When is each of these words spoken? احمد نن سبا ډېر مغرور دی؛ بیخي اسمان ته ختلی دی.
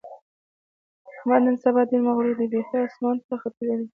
احمد 1.17 1.41
نن 1.45 1.55
سبا 1.63 1.81
ډېر 1.89 2.01
مغرور 2.07 2.35
دی؛ 2.39 2.47
بیخي 2.53 2.77
اسمان 2.85 3.15
ته 3.27 3.35
ختلی 3.41 3.75
دی. 3.79 3.85